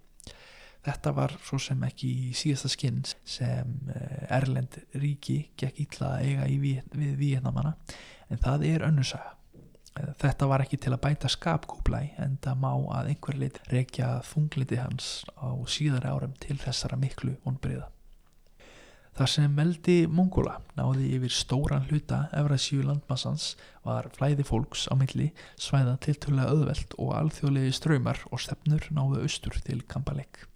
Þetta 0.84 1.12
var 1.12 1.34
svo 1.44 1.58
sem 1.60 1.82
ekki 1.84 2.08
í 2.08 2.30
síðasta 2.36 2.70
skinn 2.72 3.02
sem 3.28 3.74
eh, 3.92 4.30
Erlend 4.32 4.78
ríki 4.96 5.42
gekk 5.60 5.82
ítla 5.84 6.14
að 6.16 6.28
eiga 6.28 6.46
við 6.94 7.18
Vietnamana 7.20 7.74
en 8.30 8.40
það 8.40 8.66
er 8.70 8.86
önnursaga. 8.88 9.36
Þetta 10.20 10.46
var 10.46 10.62
ekki 10.64 10.78
til 10.80 10.94
að 10.94 11.02
bæta 11.04 11.28
skapkúblæ 11.28 12.00
en 12.22 12.38
það 12.40 12.60
má 12.62 12.70
að 13.00 13.10
einhver 13.10 13.36
lit 13.42 13.58
reykja 13.72 14.20
þungliti 14.24 14.78
hans 14.80 15.08
á 15.36 15.50
síðar 15.68 16.06
árum 16.12 16.36
til 16.40 16.56
þessara 16.62 16.96
miklu 17.00 17.34
vonbriða. 17.44 17.90
Þar 19.18 19.32
sem 19.32 19.56
meldi 19.56 19.96
Mongóla 20.08 20.58
náði 20.78 21.10
yfir 21.16 21.34
stóran 21.34 21.88
hluta 21.90 22.22
Evrasíu 22.36 22.84
landmassans 22.86 23.54
var 23.86 24.08
flæði 24.14 24.46
fólks 24.46 24.86
á 24.88 24.94
milli 24.96 25.32
svæða 25.60 25.96
tiltölulega 26.06 26.54
öðveld 26.54 26.94
og 26.98 27.16
alþjóðlegi 27.18 27.74
ströymar 27.76 28.22
og 28.30 28.44
stefnur 28.46 28.86
náðu 28.94 29.24
austur 29.26 29.58
til 29.66 29.82
Kampalek 29.90 30.46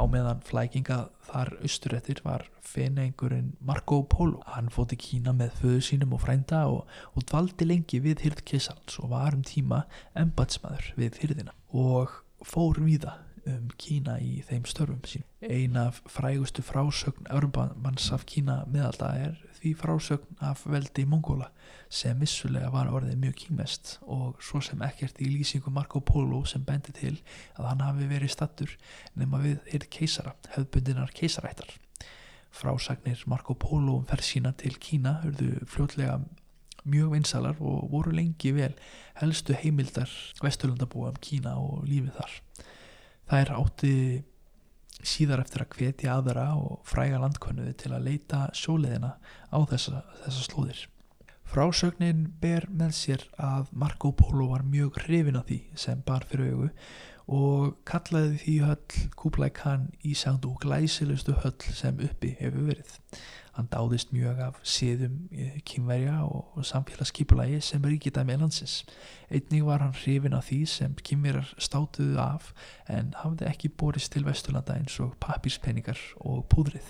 á 0.00 0.02
meðan 0.08 0.40
flækinga 0.46 0.98
þar 1.28 1.52
austurettir 1.60 2.22
var 2.24 2.46
fenengurinn 2.64 3.54
Marco 3.60 4.02
Polo. 4.08 4.40
Hann 4.54 4.70
fóti 4.72 4.98
Kína 5.00 5.34
með 5.36 5.56
föðu 5.60 5.82
sínum 5.84 6.14
og 6.16 6.22
frænda 6.24 6.64
og, 6.70 6.84
og 7.14 7.26
dvaldi 7.28 7.68
lengi 7.68 8.00
við 8.02 8.24
hyrð 8.26 8.44
Kessals 8.48 9.00
og 9.02 9.12
var 9.14 9.36
um 9.36 9.44
tíma 9.46 9.84
embatsmaður 10.18 10.92
við 11.00 11.20
hyrðina 11.24 11.56
og 11.76 12.20
fór 12.46 12.80
viða 12.80 13.18
um 13.48 13.68
Kína 13.80 14.18
í 14.20 14.40
þeim 14.48 14.66
störfum 14.68 15.04
sín 15.08 15.26
eina 15.40 15.86
frægustu 15.90 16.62
frásögn 16.62 17.28
Örbamanns 17.32 18.10
af 18.12 18.26
Kína 18.28 18.64
meðalda 18.68 19.08
er 19.16 19.38
því 19.60 19.72
frásögn 19.80 20.42
af 20.44 20.66
veldi 20.68 21.06
Mongóla 21.08 21.48
sem 21.88 22.20
vissulega 22.20 22.68
var 22.70 22.90
orðið 22.92 23.16
mjög 23.22 23.36
kýmest 23.40 23.94
og 24.02 24.40
svo 24.44 24.60
sem 24.64 24.82
ekkert 24.84 25.20
í 25.20 25.30
lýsingu 25.30 25.72
Marco 25.72 26.00
Polo 26.00 26.42
sem 26.44 26.64
bendi 26.64 26.92
til 26.96 27.16
að 27.56 27.70
hann 27.70 27.84
hafi 27.86 28.08
verið 28.10 28.34
stattur 28.34 28.76
nema 29.16 29.40
við 29.42 29.58
er 29.72 29.86
keisara, 29.90 30.34
hefðbundinar 30.54 31.14
keisarættar. 31.16 31.72
Frásagnir 32.50 33.22
Marco 33.26 33.54
Polo 33.54 33.96
um 34.00 34.06
ferð 34.06 34.26
sína 34.26 34.52
til 34.52 34.76
Kína 34.78 35.20
hörðu 35.24 35.64
fljótlega 35.70 36.20
mjög 36.84 37.12
vinsalar 37.14 37.56
og 37.60 37.90
voru 37.92 38.12
lengi 38.12 38.52
vel 38.56 38.74
helstu 39.20 39.56
heimildar 39.56 40.10
vesturlandabúa 40.42 41.14
um 41.14 41.20
Kína 41.20 41.56
og 41.56 41.88
lífið 41.88 42.16
þar. 42.20 42.38
Það 43.30 43.40
er 43.44 43.50
átti 43.54 43.94
síðar 45.06 45.44
eftir 45.44 45.62
að 45.62 45.74
hvetja 45.76 46.14
aðra 46.16 46.46
og 46.58 46.80
fræga 46.88 47.20
landkönnuði 47.22 47.76
til 47.78 47.92
að 47.94 48.08
leita 48.08 48.40
sjóleðina 48.58 49.12
á 49.54 49.58
þessa, 49.70 50.00
þessa 50.24 50.46
slóðir. 50.48 50.80
Frásögnin 51.50 52.24
ber 52.42 52.66
með 52.74 52.96
sér 52.98 53.22
að 53.38 53.70
Marco 53.70 54.10
Polo 54.18 54.48
var 54.50 54.66
mjög 54.66 54.98
hrifin 55.04 55.38
á 55.38 55.46
því 55.46 55.60
sem 55.78 56.02
bar 56.06 56.26
fyrir 56.30 56.56
augu 56.56 56.68
og 57.30 57.78
kallaði 57.86 58.40
því 58.42 58.56
höll 58.66 59.06
Kublai 59.18 59.50
Khan 59.54 59.88
í 60.02 60.16
sangdu 60.18 60.56
glæsilustu 60.62 61.36
höll 61.44 61.54
sem 61.70 62.02
uppi 62.02 62.34
hefur 62.42 62.66
verið. 62.72 62.96
Hann 63.60 63.68
dáðist 63.68 64.14
mjög 64.16 64.38
af 64.40 64.60
síðum 64.64 65.18
kynverja 65.68 66.22
og 66.24 66.64
samfélagskipulagi 66.64 67.58
sem 67.60 67.84
ríkita 67.84 68.24
með 68.24 68.46
landsins. 68.46 68.78
Einnig 69.28 69.66
var 69.68 69.84
hann 69.84 69.92
hrifin 69.98 70.32
á 70.32 70.40
því 70.40 70.62
sem 70.64 70.94
kynverjar 71.04 71.52
státuðu 71.60 72.16
af 72.24 72.54
en 72.88 73.12
hafði 73.20 73.50
ekki 73.50 73.68
borist 73.68 74.14
til 74.14 74.24
Vesturlanda 74.24 74.78
eins 74.80 74.96
og 75.04 75.12
papírspenningar 75.20 76.00
og 76.24 76.46
púðrið 76.48 76.88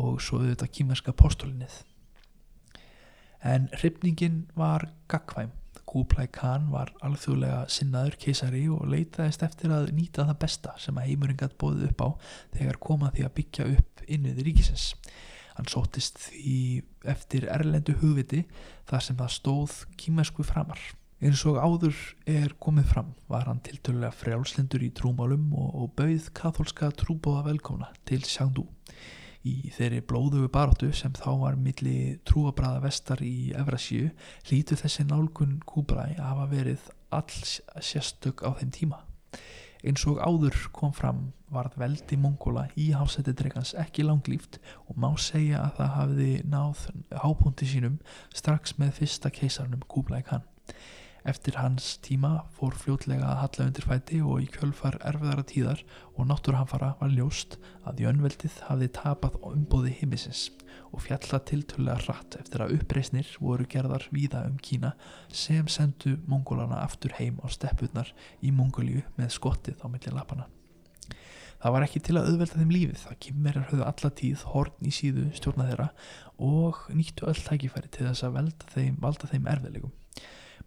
og 0.00 0.16
svo 0.24 0.40
auðvitað 0.40 0.72
kynverska 0.78 1.12
postulinnið 1.12 1.82
en 3.44 3.68
hrifningin 3.72 4.46
var 4.56 4.88
gagkvæm. 5.08 5.50
Kublai 5.88 6.26
Khan 6.26 6.66
var 6.72 6.90
alþjóðlega 7.00 7.62
sinnaður 7.72 8.18
keisari 8.20 8.66
og 8.68 8.82
leitaðist 8.92 9.40
eftir 9.46 9.72
að 9.72 9.92
nýta 9.96 10.26
það 10.28 10.40
besta 10.42 10.74
sem 10.76 10.98
að 11.00 11.06
heimurinn 11.08 11.38
gætt 11.40 11.56
bóðið 11.60 11.86
upp 11.86 12.02
á 12.04 12.08
þegar 12.58 12.80
koma 12.84 13.08
því 13.14 13.24
að 13.24 13.34
byggja 13.38 13.68
upp 13.72 14.02
innið 14.04 14.42
ríkisins. 14.44 14.90
Hann 15.58 15.68
sótist 15.70 16.20
því 16.22 16.54
eftir 17.10 17.48
erlendu 17.50 17.96
hugviti 17.98 18.44
þar 18.88 19.04
sem 19.04 19.18
það 19.18 19.34
stóð 19.34 19.76
kímersku 19.98 20.46
framar. 20.46 20.80
Eins 21.18 21.42
og 21.50 21.58
áður 21.58 21.96
er 22.30 22.52
komið 22.62 22.92
fram 22.92 23.08
var 23.26 23.48
hann 23.50 23.58
tiltölulega 23.66 24.14
frjálslendur 24.14 24.84
í 24.86 24.92
trúmálum 24.94 25.48
og, 25.50 25.72
og 25.74 25.94
bauð 25.98 26.28
katholska 26.38 26.92
trúbóða 26.94 27.48
velkomna 27.48 27.90
til 28.06 28.22
Sjangdú 28.22 28.68
í 29.48 29.72
þeirri 29.74 30.00
blóðugu 30.06 30.50
baróttu 30.52 30.92
sem 30.94 31.14
þá 31.16 31.30
var 31.42 31.58
milli 31.58 32.18
trúabræða 32.28 32.82
vestar 32.84 33.22
í 33.24 33.50
Evrasíu 33.56 34.10
lítu 34.50 34.78
þessi 34.78 35.06
nálgun 35.08 35.58
Kúbræ 35.66 36.08
að 36.16 36.24
hafa 36.24 36.46
verið 36.52 36.88
all 37.14 37.82
sérstök 37.82 38.44
á 38.44 38.50
þeim 38.58 38.72
tíma. 38.74 39.02
Eins 39.88 40.02
og 40.04 40.18
áður 40.20 40.56
kom 40.76 40.90
fram 40.92 41.20
varð 41.48 41.78
veldi 41.80 42.18
Mongóla 42.20 42.66
í 42.76 42.90
hálsætti 42.92 43.32
dregans 43.38 43.70
ekki 43.80 44.04
langlýft 44.04 44.58
og 44.84 44.98
má 45.00 45.08
segja 45.16 45.62
að 45.62 45.78
það 45.78 45.94
hafiði 45.94 46.32
náð 46.52 46.82
hápunkti 47.22 47.68
sínum 47.70 47.94
strax 48.36 48.76
með 48.76 48.98
fyrsta 48.98 49.32
keisarnum 49.32 49.86
Kúblæk 49.88 50.28
hann. 50.34 50.44
Eftir 51.26 51.56
hans 51.58 51.96
tíma 52.04 52.44
fór 52.54 52.76
fljótlega 52.78 53.26
að 53.26 53.40
halla 53.42 53.66
undir 53.66 53.86
fæti 53.88 54.20
og 54.22 54.44
í 54.44 54.46
kjölfar 54.54 55.00
erfiðara 55.08 55.44
tíðar 55.50 55.82
og 56.14 56.28
náttúrhanfara 56.30 56.92
var 57.00 57.10
ljóst 57.10 57.58
að 57.88 58.04
Jönveldið 58.04 58.60
hafði 58.68 58.88
tapað 59.00 59.40
umbóði 59.50 59.96
heimisins 59.98 60.44
og 60.92 61.02
fjalla 61.04 61.40
tiltölulega 61.48 62.04
hratt 62.06 62.38
eftir 62.38 62.62
að 62.64 62.76
uppreysnir 62.78 63.32
voru 63.42 63.66
gerðar 63.68 64.06
víða 64.14 64.44
um 64.48 64.56
Kína 64.62 64.94
sem 65.32 65.66
sendu 65.68 66.16
mongólana 66.30 66.84
aftur 66.84 67.16
heim 67.18 67.42
á 67.44 67.46
steppurnar 67.52 68.14
í 68.40 68.54
Mongóliu 68.54 69.02
með 69.18 69.34
skottið 69.36 69.82
á 69.84 69.86
milli 69.90 70.14
lapana. 70.14 70.48
Það 71.58 71.74
var 71.74 71.84
ekki 71.84 72.00
til 72.06 72.14
að 72.14 72.28
auðvelda 72.30 72.60
þeim 72.60 72.74
lífið 72.74 73.06
að 73.10 73.20
kymmerar 73.24 73.70
höfðu 73.72 73.86
alla 73.90 74.10
tíð 74.20 74.42
horn 74.52 74.86
í 74.86 74.92
síðu 74.94 75.24
stjórna 75.34 75.66
þeirra 75.66 75.88
og 76.38 76.84
nýttu 76.94 77.26
öll 77.26 77.40
tækifæri 77.42 77.90
til 77.90 78.06
þess 78.06 78.28
að 78.28 78.52
þeim, 78.70 79.00
valda 79.02 79.30
þeim 79.32 79.48
erfiðlegum. 79.50 79.96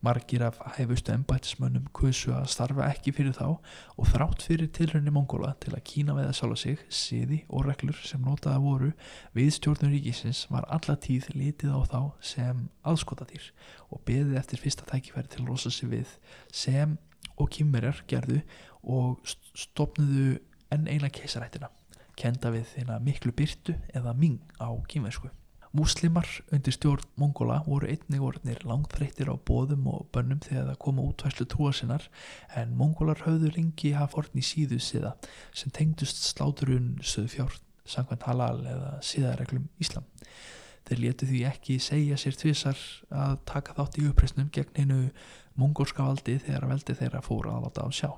Margir 0.02 0.42
af 0.42 0.56
hæfustu 0.78 1.12
embætismönnum 1.14 1.86
kusu 1.94 2.32
að 2.34 2.48
starfa 2.50 2.88
ekki 2.90 3.12
fyrir 3.14 3.36
þá 3.38 3.46
og 3.52 4.08
þrátt 4.10 4.46
fyrir 4.48 4.72
tilrönni 4.74 5.14
Mongóla 5.14 5.52
til 5.62 5.76
að 5.76 5.84
kína 5.86 6.16
veða 6.18 6.32
sjálfa 6.34 6.58
sig, 6.58 6.80
siði 6.90 7.44
og 7.50 7.68
reglur 7.68 8.00
sem 8.02 8.24
notaða 8.26 8.64
voru 8.64 8.90
við 9.38 9.52
stjórnum 9.60 9.94
ríkisins 9.94 10.48
var 10.50 10.66
alla 10.74 10.96
tíð 10.98 11.30
litið 11.36 11.76
á 11.78 11.80
þá 11.94 12.00
sem 12.32 12.64
aðskotatýr 12.82 13.52
og 13.94 14.02
beðið 14.10 14.40
eftir 14.42 14.64
fyrsta 14.64 14.88
tækifæri 14.90 15.30
til 15.36 15.46
rosa 15.46 15.70
sig 15.70 15.92
við 15.94 16.16
sem 16.50 16.98
og 17.38 17.52
kýmverjar 17.54 18.02
gerðu 18.10 18.40
og 18.82 19.22
stopnuðu 19.28 20.40
enn 20.74 20.90
eina 20.90 21.12
keisarættina, 21.14 21.70
kenda 22.18 22.50
við 22.54 22.66
þeina 22.74 22.98
miklu 23.06 23.36
byrtu 23.38 23.78
eða 23.94 24.16
ming 24.18 24.42
á 24.58 24.74
kýmversku. 24.90 25.30
Múslimar 25.72 26.28
undir 26.52 26.74
stjórn 26.76 27.06
Mongola 27.16 27.62
voru 27.64 27.88
einnig 27.88 28.20
orðnir 28.28 28.60
langþreyttir 28.68 29.30
á 29.32 29.40
bóðum 29.48 29.86
og 29.88 30.10
bönnum 30.12 30.42
þegar 30.44 30.66
það 30.68 30.80
koma 30.84 31.06
útvæslu 31.08 31.46
trúa 31.48 31.72
sinnar 31.72 32.08
en 32.60 32.74
Mongolar 32.76 33.22
höfðu 33.24 33.54
lengi 33.56 33.94
hafa 33.96 34.20
orðn 34.20 34.42
í 34.42 34.44
síðu 34.44 34.82
siða 34.84 35.14
sem 35.56 35.72
tengdust 35.72 36.20
sláturun 36.26 36.98
söðu 37.00 37.32
fjár, 37.38 37.56
sangvænt 37.88 38.28
halal 38.28 38.60
eða 38.68 38.98
siðareglum 39.00 39.70
Íslam. 39.80 40.04
Þeir 40.90 41.04
letu 41.06 41.30
því 41.30 41.46
ekki 41.48 41.78
segja 41.80 42.18
sér 42.20 42.36
tvísar 42.42 42.84
að 43.16 43.38
taka 43.48 43.78
þátt 43.78 44.02
í 44.02 44.10
uppreysnum 44.10 44.52
gegn 44.52 44.76
hennu 44.76 45.00
mongolska 45.56 46.04
valdi 46.04 46.36
þegar 46.44 46.68
veldi 46.74 46.98
þeirra 47.00 47.24
fór 47.24 47.48
að 47.48 47.64
láta 47.70 47.88
á 47.88 47.90
sjá. 47.96 48.12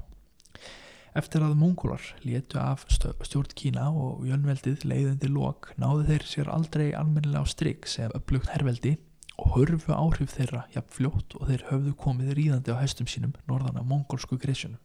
Eftir 1.13 1.43
að 1.45 1.57
Mongolar 1.61 2.01
létu 2.25 2.57
af 2.57 2.87
stjórn 2.89 3.51
Kína 3.53 3.85
og 3.93 4.23
jönveldið 4.25 4.85
leiðandi 4.89 5.29
lok 5.29 5.69
náðu 5.77 6.07
þeir 6.07 6.23
sér 6.25 6.49
aldrei 6.49 6.87
almennilega 6.97 7.45
á 7.45 7.53
stryk 7.53 7.85
sem 7.89 8.13
upplugt 8.17 8.49
herrveldi 8.49 8.95
og 9.41 9.55
hörfu 9.55 9.93
áhrif 9.95 10.35
þeirra 10.35 10.65
jafn 10.75 10.93
fljótt 10.93 11.37
og 11.39 11.47
þeir 11.49 11.67
höfðu 11.71 11.93
komið 12.03 12.33
ríðandi 12.37 12.75
á 12.75 12.81
hæstum 12.81 13.09
sínum 13.09 13.33
norðan 13.49 13.79
af 13.81 13.87
mongolsku 13.89 14.37
greisunum 14.41 14.81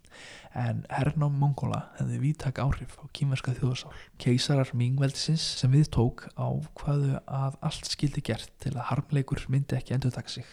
en 0.57 0.81
hernám 0.91 1.37
Mongola 1.39 1.81
hefði 1.99 2.19
vítak 2.23 2.59
áhrif 2.63 2.97
á 2.99 3.05
kýmverska 3.15 3.55
þjóðsál. 3.59 3.93
Keisarar 4.21 4.71
Mingveldisins 4.77 5.45
sem 5.61 5.73
við 5.73 5.91
tók 5.95 6.25
á 6.35 6.49
hvaðu 6.81 7.21
að 7.25 7.59
allt 7.69 7.91
skildi 7.91 8.25
gert 8.25 8.51
til 8.63 8.75
að 8.75 8.89
harmleikur 8.91 9.45
myndi 9.53 9.79
ekki 9.79 9.97
endur 9.97 10.15
taka 10.15 10.33
sig. 10.33 10.49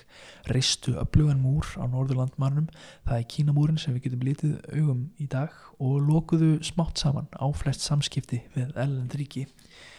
Reistu 0.51 0.95
öflugan 1.01 1.41
múr 1.43 1.67
á 1.79 1.83
Norðurlandmannum, 1.87 2.69
það 3.07 3.21
er 3.21 3.27
Kínamúrin 3.31 3.81
sem 3.81 3.95
við 3.95 4.09
getum 4.09 4.27
litið 4.27 4.55
augum 4.75 5.03
í 5.17 5.29
dag 5.31 5.55
og 5.79 5.99
lokuðu 6.05 6.57
smátt 6.65 7.01
saman 7.01 7.31
á 7.33 7.45
flest 7.55 7.85
samskipti 7.85 8.43
við 8.55 8.75
ellendríki 8.75 9.47
eh, 9.47 9.94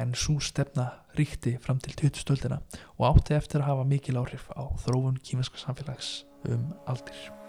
en 0.00 0.14
svo 0.18 0.38
stefna 0.40 0.90
ríkti 1.16 1.56
fram 1.62 1.80
til 1.80 1.96
20 1.96 2.22
stöldina 2.24 2.60
og 2.98 3.08
átti 3.12 3.38
eftir 3.38 3.62
að 3.62 3.70
hafa 3.70 3.88
mikil 3.88 4.20
áhrif 4.20 4.50
á 4.52 4.64
þrófun 4.84 5.22
kýmverska 5.22 5.62
samfélags 5.62 6.24
um 6.48 6.70
aldir. 6.86 7.45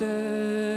te 0.00 0.69